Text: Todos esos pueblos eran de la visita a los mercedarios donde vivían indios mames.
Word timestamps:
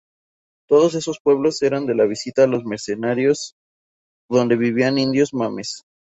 Todos 0.67 0.95
esos 0.95 1.19
pueblos 1.21 1.61
eran 1.61 1.85
de 1.85 1.93
la 1.93 2.05
visita 2.05 2.45
a 2.45 2.47
los 2.47 2.65
mercedarios 2.65 3.53
donde 4.29 4.55
vivían 4.55 4.97
indios 4.97 5.31
mames. 5.31 5.83